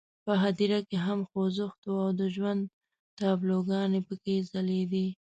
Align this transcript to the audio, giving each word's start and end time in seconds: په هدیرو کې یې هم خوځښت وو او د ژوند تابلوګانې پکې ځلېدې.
په 0.25 0.33
هدیرو 0.43 0.79
کې 0.89 0.97
یې 0.99 1.03
هم 1.05 1.19
خوځښت 1.29 1.81
وو 1.85 1.99
او 2.05 2.09
د 2.19 2.21
ژوند 2.35 2.61
تابلوګانې 3.19 3.99
پکې 4.07 4.35
ځلېدې. 4.51 5.07